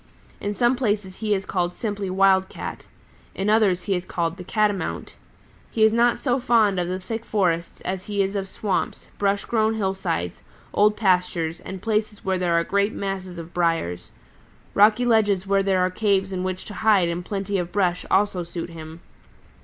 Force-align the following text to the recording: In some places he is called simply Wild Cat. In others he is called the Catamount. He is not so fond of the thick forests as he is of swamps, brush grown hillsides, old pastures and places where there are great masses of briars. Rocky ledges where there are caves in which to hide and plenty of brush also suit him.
In 0.39 0.55
some 0.55 0.75
places 0.75 1.17
he 1.17 1.35
is 1.35 1.45
called 1.45 1.75
simply 1.75 2.09
Wild 2.09 2.49
Cat. 2.49 2.87
In 3.35 3.51
others 3.51 3.83
he 3.83 3.93
is 3.93 4.03
called 4.03 4.35
the 4.37 4.43
Catamount. 4.43 5.13
He 5.69 5.83
is 5.83 5.93
not 5.93 6.17
so 6.17 6.39
fond 6.39 6.79
of 6.79 6.87
the 6.87 6.99
thick 6.99 7.23
forests 7.23 7.81
as 7.81 8.05
he 8.07 8.23
is 8.23 8.35
of 8.35 8.47
swamps, 8.47 9.09
brush 9.19 9.45
grown 9.45 9.75
hillsides, 9.75 10.41
old 10.73 10.97
pastures 10.97 11.59
and 11.59 11.83
places 11.83 12.25
where 12.25 12.39
there 12.39 12.55
are 12.55 12.63
great 12.63 12.93
masses 12.93 13.37
of 13.37 13.53
briars. 13.53 14.09
Rocky 14.73 15.05
ledges 15.05 15.45
where 15.45 15.61
there 15.61 15.81
are 15.81 15.91
caves 15.91 16.33
in 16.33 16.43
which 16.43 16.65
to 16.65 16.73
hide 16.81 17.07
and 17.07 17.23
plenty 17.23 17.59
of 17.59 17.71
brush 17.71 18.03
also 18.09 18.43
suit 18.43 18.71
him. 18.71 19.01